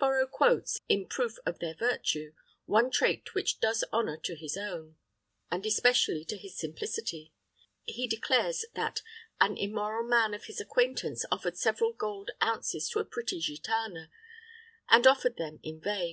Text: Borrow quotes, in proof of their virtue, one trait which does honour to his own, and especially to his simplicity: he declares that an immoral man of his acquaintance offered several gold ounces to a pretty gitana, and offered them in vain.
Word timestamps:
Borrow 0.00 0.26
quotes, 0.26 0.80
in 0.88 1.06
proof 1.06 1.36
of 1.46 1.60
their 1.60 1.72
virtue, 1.74 2.32
one 2.64 2.90
trait 2.90 3.36
which 3.36 3.60
does 3.60 3.84
honour 3.92 4.16
to 4.16 4.34
his 4.34 4.56
own, 4.56 4.96
and 5.48 5.64
especially 5.64 6.24
to 6.24 6.36
his 6.36 6.56
simplicity: 6.58 7.32
he 7.84 8.08
declares 8.08 8.64
that 8.74 9.02
an 9.40 9.56
immoral 9.56 10.02
man 10.02 10.34
of 10.34 10.46
his 10.46 10.60
acquaintance 10.60 11.24
offered 11.30 11.56
several 11.56 11.92
gold 11.92 12.32
ounces 12.42 12.88
to 12.88 12.98
a 12.98 13.04
pretty 13.04 13.40
gitana, 13.40 14.08
and 14.88 15.06
offered 15.06 15.36
them 15.36 15.60
in 15.62 15.80
vain. 15.80 16.04